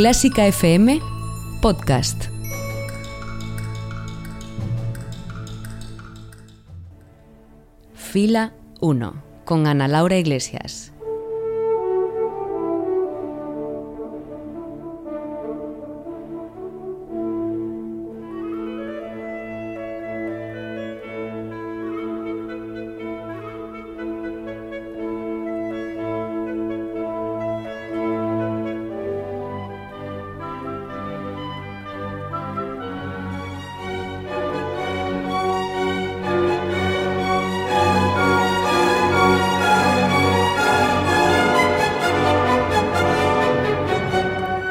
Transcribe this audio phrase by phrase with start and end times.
[0.00, 0.98] Clásica FM
[1.60, 2.30] Podcast.
[7.92, 10.94] Fila 1 con Ana Laura Iglesias.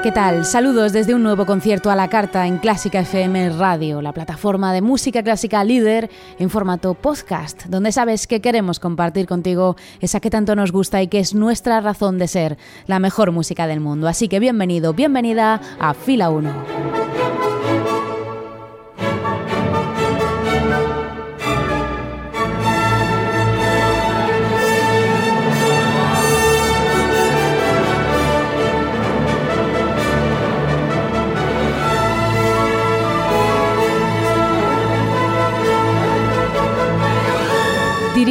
[0.10, 0.44] ¿Qué tal?
[0.44, 4.82] Saludos desde un nuevo concierto a la carta en Clásica FM Radio, la plataforma de
[4.82, 6.10] música clásica líder
[6.40, 11.10] en formato podcast, donde sabes que queremos compartir contigo esa que tanto nos gusta y
[11.10, 14.08] que es nuestra razón de ser, la mejor música del mundo.
[14.08, 17.19] Así que bienvenido, bienvenida a Fila 1.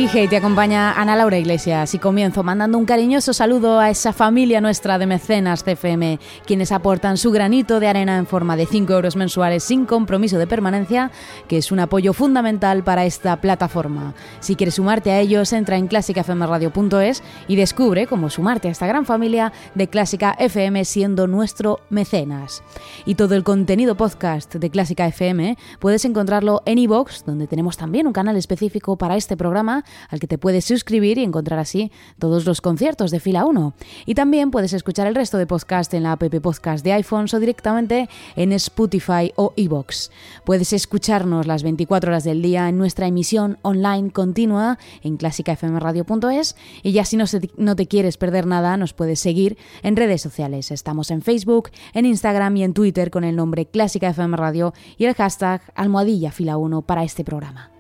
[0.09, 4.63] Dirige te acompaña Ana Laura Iglesias y comienzo mandando un cariñoso saludo a esa familia
[4.63, 9.17] nuestra de mecenas CFM, quienes aportan su granito de arena en forma de 5 euros
[9.17, 11.11] mensuales sin compromiso de permanencia,
[11.47, 14.15] que es un apoyo fundamental para esta plataforma.
[14.41, 19.05] Si quieres sumarte a ellos, entra en clásicafmradio.es y descubre cómo sumarte a esta gran
[19.05, 22.63] familia de Clásica FM siendo nuestro mecenas.
[23.05, 28.07] Y todo el contenido podcast de Clásica FM puedes encontrarlo en iVoox, donde tenemos también
[28.07, 32.45] un canal específico para este programa al que te puedes suscribir y encontrar así todos
[32.45, 33.75] los conciertos de fila 1.
[34.07, 37.41] Y también puedes escuchar el resto de podcast en la app podcast de iPhones o
[37.41, 40.11] directamente en Spotify o iBox.
[40.45, 46.93] Puedes escucharnos las 24 horas del día en nuestra emisión online continua en clásicafmradio.es y
[46.93, 50.71] ya si no, te quieres perder nada nos puedes seguir en redes sociales.
[50.71, 55.05] Estamos en Facebook, en Instagram y en Twitter con el nombre Clásica FM Radio y
[55.07, 57.78] el hashtag almohadilla fila 1 para este programa.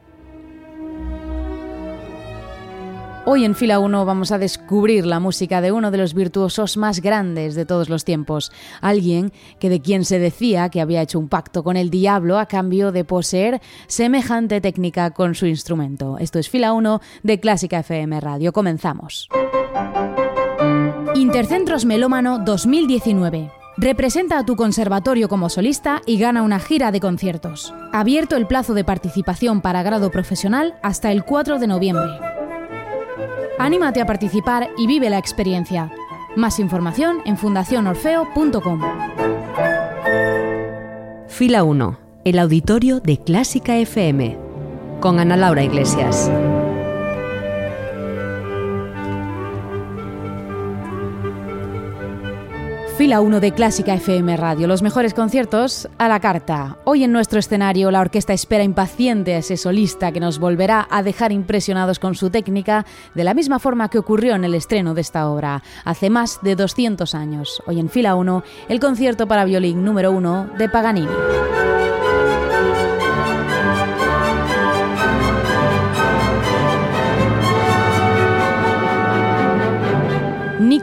[3.30, 7.02] Hoy en Fila 1 vamos a descubrir la música de uno de los virtuosos más
[7.02, 8.50] grandes de todos los tiempos,
[8.80, 12.46] alguien que de quien se decía que había hecho un pacto con el diablo a
[12.46, 16.16] cambio de poseer semejante técnica con su instrumento.
[16.16, 18.50] Esto es Fila 1 de Clásica FM Radio.
[18.50, 19.28] Comenzamos.
[21.14, 23.50] Intercentros Melómano 2019.
[23.76, 27.74] Representa a tu conservatorio como solista y gana una gira de conciertos.
[27.92, 32.37] Abierto el plazo de participación para grado profesional hasta el 4 de noviembre.
[33.58, 35.90] Anímate a participar y vive la experiencia.
[36.36, 38.80] Más información en fundacionorfeo.com.
[41.26, 41.98] Fila 1.
[42.24, 44.38] El auditorio de Clásica FM.
[45.00, 46.30] Con Ana Laura Iglesias.
[52.98, 56.78] Fila 1 de Clásica FM Radio, los mejores conciertos a la carta.
[56.82, 61.04] Hoy en nuestro escenario la orquesta espera impaciente a ese solista que nos volverá a
[61.04, 65.02] dejar impresionados con su técnica de la misma forma que ocurrió en el estreno de
[65.02, 67.62] esta obra, hace más de 200 años.
[67.68, 71.06] Hoy en Fila 1, el concierto para violín número 1 de Paganini.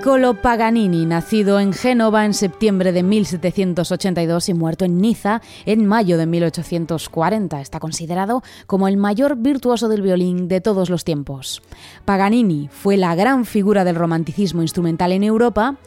[0.05, 6.19] Niccolo Paganini, nacido en Génova en septiembre de 1782 y muerto en Niza en mayo
[6.19, 11.63] de 1840, está considerado como el mayor virtuoso del violín de todos los tiempos.
[12.05, 15.77] Paganini fue la gran figura del romanticismo instrumental en Europa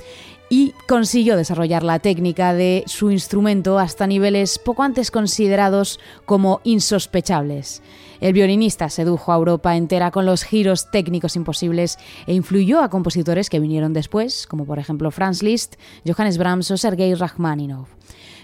[0.51, 7.83] y consiguió desarrollar la técnica de su instrumento hasta niveles poco antes considerados como insospechables.
[8.21, 13.49] El violinista sedujo a Europa entera con los giros técnicos imposibles e influyó a compositores
[13.49, 17.89] que vinieron después, como por ejemplo Franz Liszt, Johannes Brahms o Sergei Rachmaninoff.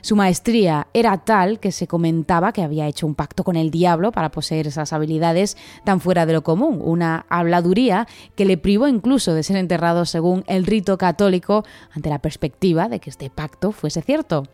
[0.04, 4.12] Su maestría era tal que se comentaba que había hecho un pacto con el diablo
[4.12, 8.06] para poseer esas habilidades tan fuera de lo común, una habladuría
[8.36, 13.00] que le privó incluso de ser enterrado según el rito católico ante la perspectiva de
[13.00, 14.44] que este pacto fuese cierto.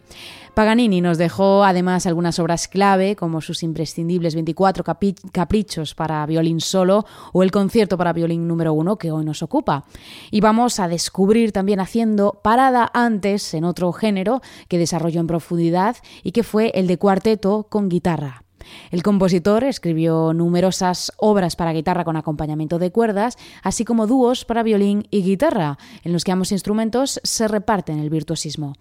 [0.55, 4.85] Paganini nos dejó además algunas obras clave como sus imprescindibles 24
[5.33, 9.85] caprichos para violín solo o el concierto para violín número uno que hoy nos ocupa.
[10.31, 15.97] Y vamos a descubrir también haciendo parada antes en otro género que desarrolló en profundidad
[16.23, 18.43] y que fue el de cuarteto con guitarra.
[18.91, 24.63] El compositor escribió numerosas obras para guitarra con acompañamiento de cuerdas, así como dúos para
[24.63, 28.75] violín y guitarra, en los que ambos instrumentos se reparten el virtuosismo.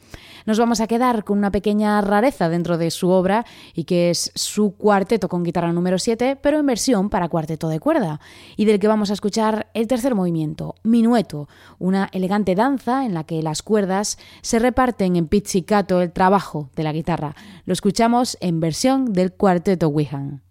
[0.46, 4.32] Nos vamos a quedar con una pequeña rareza dentro de su obra y que es
[4.36, 8.20] su cuarteto con guitarra número 7, pero en versión para cuarteto de cuerda,
[8.58, 11.48] y del que vamos a escuchar el tercer movimiento, Minueto,
[11.78, 16.84] una elegante danza en la que las cuerdas se reparten en pizzicato el trabajo de
[16.84, 17.36] la guitarra.
[17.66, 20.42] Lo escuchamos en versión del cuarteto Wihan.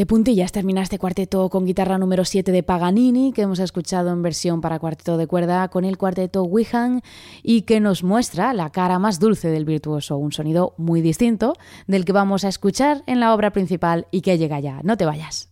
[0.00, 4.22] De puntillas termina este cuarteto con guitarra número 7 de Paganini, que hemos escuchado en
[4.22, 7.02] versión para cuarteto de cuerda con el cuarteto Wihan
[7.42, 11.52] y que nos muestra la cara más dulce del virtuoso, un sonido muy distinto
[11.86, 14.80] del que vamos a escuchar en la obra principal y que llega ya.
[14.84, 15.50] No te vayas.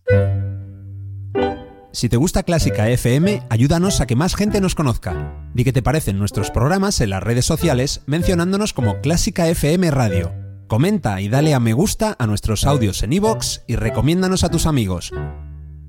[1.92, 5.50] Si te gusta Clásica FM, ayúdanos a que más gente nos conozca.
[5.52, 10.47] Di que te parecen nuestros programas en las redes sociales mencionándonos como Clásica FM Radio.
[10.68, 14.66] Comenta y dale a me gusta a nuestros audios en iVoox y recomiéndanos a tus
[14.66, 15.12] amigos.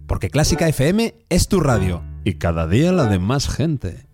[0.08, 4.08] Porque Clásica FM es tu radio y cada día la de más gente.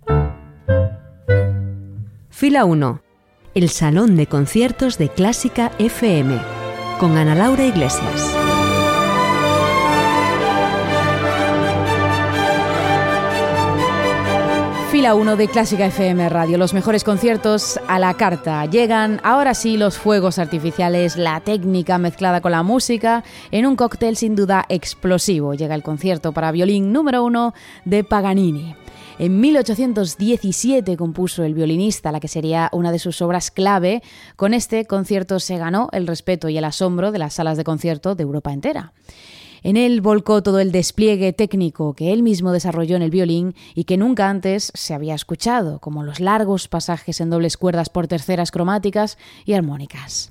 [2.29, 3.01] Fila 1.
[3.53, 6.41] El Salón de Conciertos de Clásica FM
[6.99, 8.54] con Ana Laura Iglesias.
[15.05, 18.65] Fila 1 de Clásica FM Radio, los mejores conciertos a la carta.
[18.65, 24.17] Llegan ahora sí los fuegos artificiales, la técnica mezclada con la música, en un cóctel
[24.17, 25.53] sin duda explosivo.
[25.53, 27.53] Llega el concierto para violín número 1
[27.85, 28.75] de Paganini.
[29.19, 34.01] En 1817 compuso el violinista la que sería una de sus obras clave.
[34.35, 38.15] Con este concierto se ganó el respeto y el asombro de las salas de concierto
[38.15, 38.91] de Europa entera.
[39.65, 43.85] En él volcó todo el despliegue técnico que él mismo desarrolló en el violín y
[43.85, 48.51] que nunca antes se había escuchado, como los largos pasajes en dobles cuerdas por terceras
[48.51, 50.29] cromáticas y armónicas.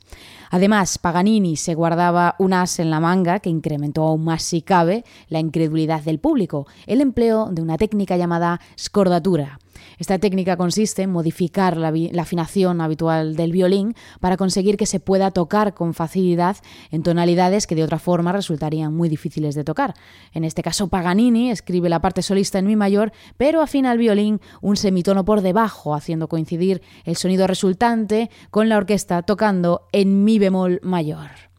[0.53, 5.05] Además, Paganini se guardaba un as en la manga que incrementó aún más, si cabe,
[5.29, 9.59] la incredulidad del público, el empleo de una técnica llamada scordatura,
[9.99, 15.31] esta técnica consiste en modificar la, afinación habitual del violín para conseguir que se pueda
[15.31, 16.57] tocar con facilidad
[16.91, 19.95] en tonalidades que de otra forma resultarían muy difíciles de tocar.
[20.33, 24.41] En este caso, Paganini escribe la parte solista en mi mayor, pero afina el violín
[24.61, 30.39] un semitono por debajo, haciendo coincidir el sonido resultante con la orquesta tocando en mi
[30.39, 31.54] bemol mayor.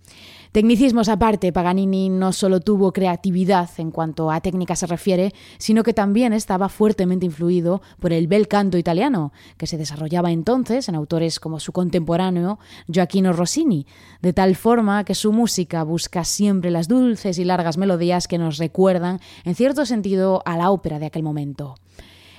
[0.56, 5.92] Tecnicismos aparte, Paganini no solo tuvo creatividad en cuanto a técnica se refiere, sino que
[5.92, 11.42] también estaba fuertemente influido por el bel canto italiano, que se desarrollaba entonces en autores
[11.42, 12.58] como su contemporáneo
[12.90, 13.86] Gioacchino Rossini,
[14.22, 18.58] de tal forma que su música busca siempre las dulces y largas melodías que nos
[18.58, 21.76] recuerdan, en cierto sentido, a la ópera de aquel momento.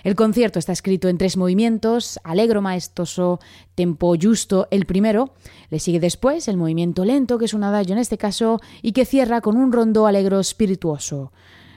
[0.06, 3.40] El concierto está escrito en tres movimientos, alegro maestoso,
[3.74, 5.34] tempo justo el primero,
[5.68, 9.04] le sigue después el movimiento lento, que es un adagio en este caso, y que
[9.04, 11.32] cierra con un rondo alegro espirituoso.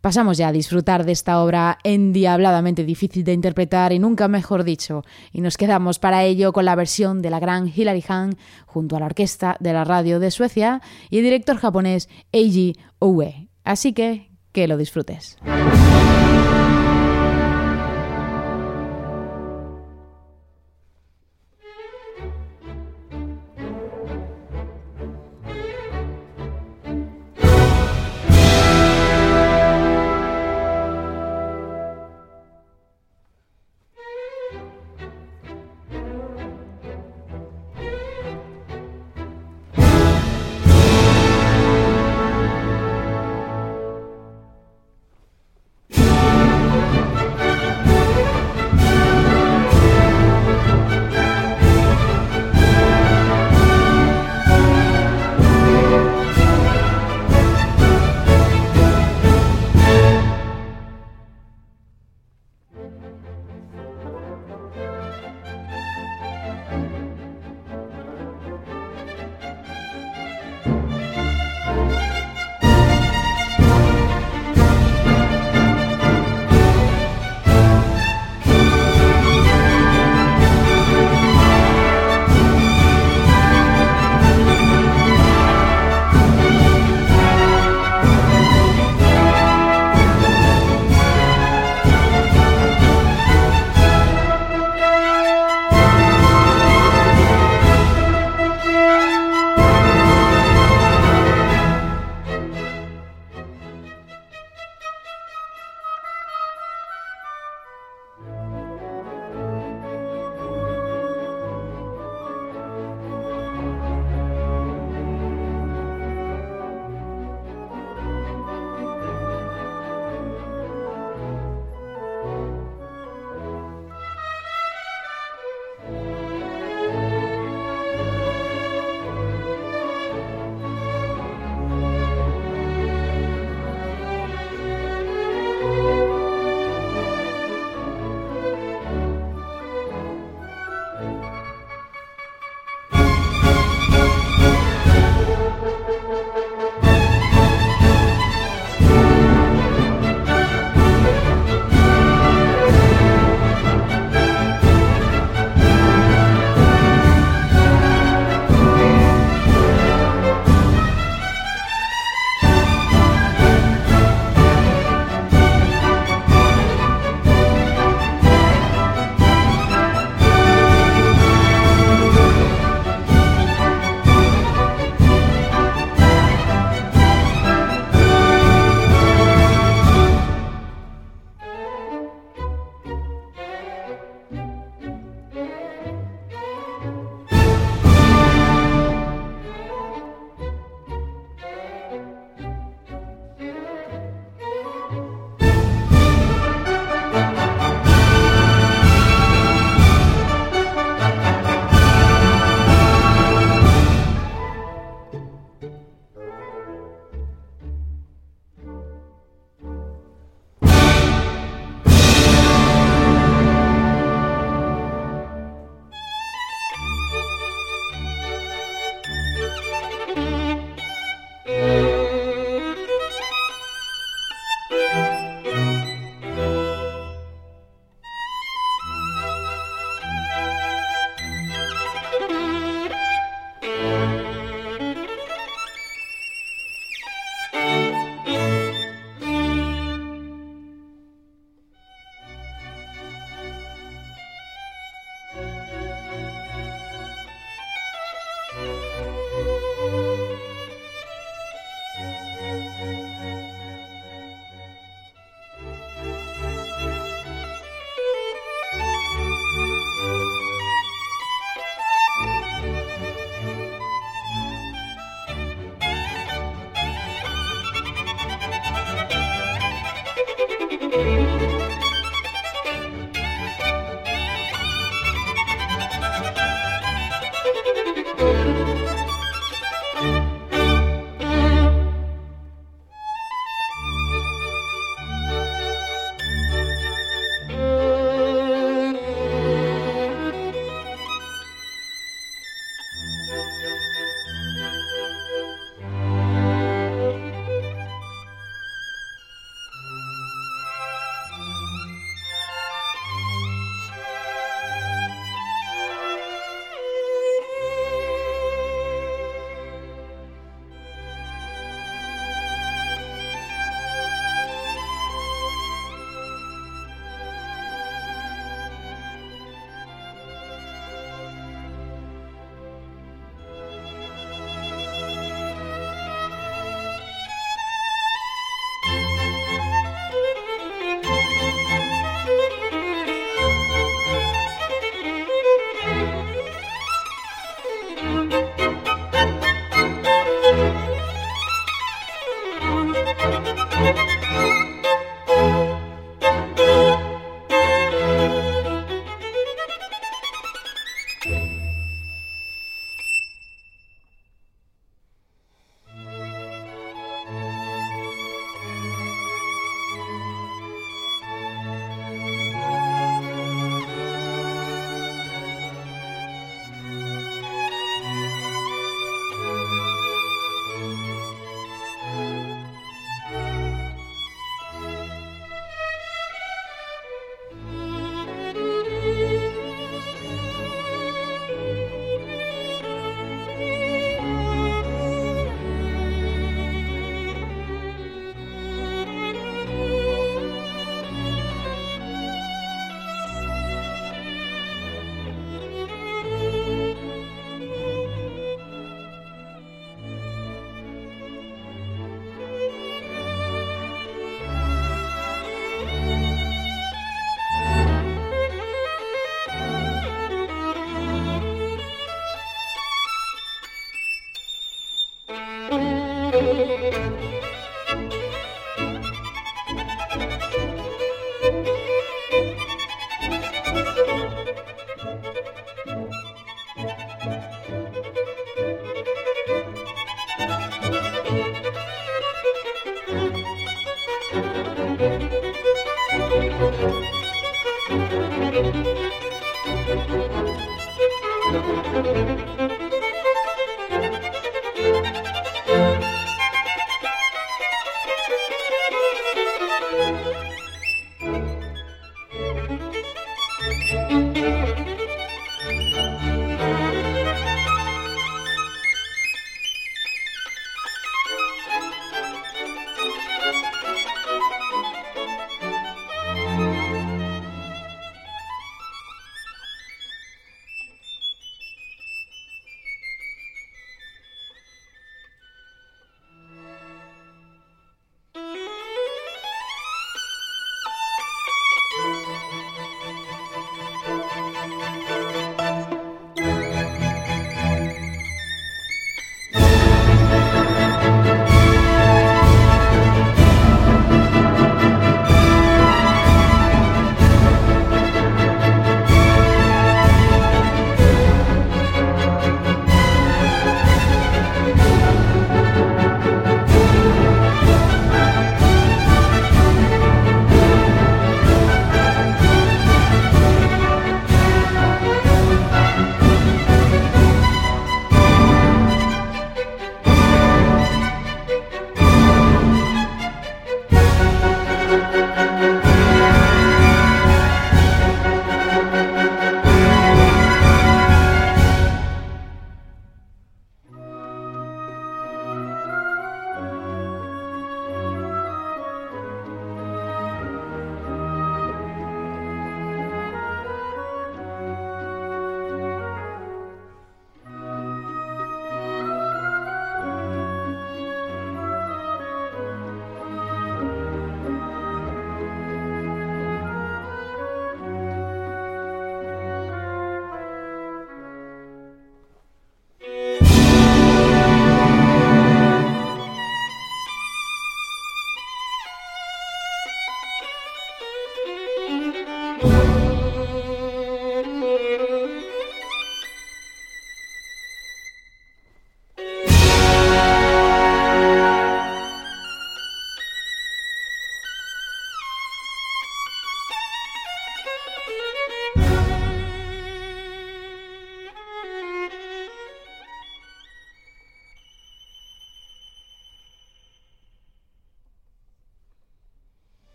[0.00, 5.02] Pasamos ya a disfrutar de esta obra endiabladamente difícil de interpretar y nunca mejor dicho,
[5.32, 8.36] y nos quedamos para ello con la versión de la gran Hilary Hahn
[8.66, 13.48] junto a la orquesta de la radio de Suecia y el director japonés Eiji Oue.
[13.64, 15.38] Así que que lo disfrutes.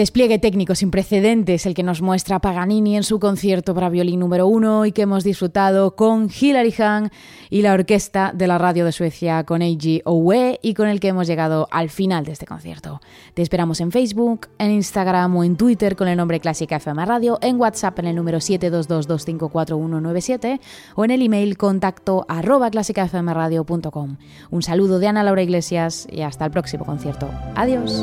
[0.00, 4.46] Despliegue técnico sin precedentes el que nos muestra Paganini en su concierto para violín número
[4.46, 7.10] uno y que hemos disfrutado con Hilary Hahn
[7.50, 11.08] y la orquesta de la radio de Suecia con Eiji Owe y con el que
[11.08, 13.02] hemos llegado al final de este concierto.
[13.34, 17.38] Te esperamos en Facebook, en Instagram o en Twitter con el nombre Clásica FM Radio,
[17.42, 20.60] en WhatsApp en el número 722254197
[20.94, 24.16] o en el email contacto arroba clásicafmradio.com.
[24.50, 27.28] Un saludo de Ana Laura Iglesias y hasta el próximo concierto.
[27.54, 28.02] Adiós.